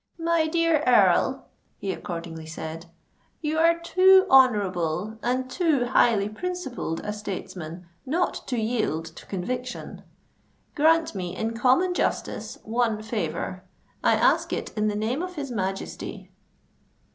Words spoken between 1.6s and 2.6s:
he accordingly